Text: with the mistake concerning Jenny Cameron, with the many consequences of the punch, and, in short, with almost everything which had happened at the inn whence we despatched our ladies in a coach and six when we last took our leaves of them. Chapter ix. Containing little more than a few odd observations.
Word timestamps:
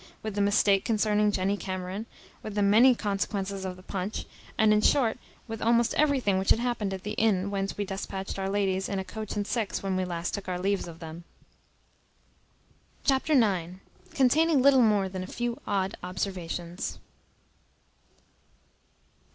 with 0.23 0.33
the 0.33 0.41
mistake 0.41 0.83
concerning 0.83 1.31
Jenny 1.31 1.55
Cameron, 1.55 2.07
with 2.41 2.55
the 2.55 2.63
many 2.63 2.95
consequences 2.95 3.63
of 3.65 3.75
the 3.75 3.83
punch, 3.83 4.25
and, 4.57 4.73
in 4.73 4.81
short, 4.81 5.19
with 5.47 5.61
almost 5.61 5.93
everything 5.93 6.39
which 6.39 6.49
had 6.49 6.57
happened 6.57 6.91
at 6.91 7.03
the 7.03 7.11
inn 7.21 7.51
whence 7.51 7.77
we 7.77 7.85
despatched 7.85 8.39
our 8.39 8.49
ladies 8.49 8.89
in 8.89 8.97
a 8.97 9.05
coach 9.05 9.35
and 9.35 9.45
six 9.45 9.83
when 9.83 9.95
we 9.95 10.03
last 10.03 10.33
took 10.33 10.49
our 10.49 10.59
leaves 10.59 10.87
of 10.87 11.01
them. 11.01 11.23
Chapter 13.03 13.33
ix. 13.33 13.73
Containing 14.15 14.63
little 14.63 14.81
more 14.81 15.07
than 15.07 15.21
a 15.21 15.27
few 15.27 15.61
odd 15.67 15.95
observations. 16.01 16.97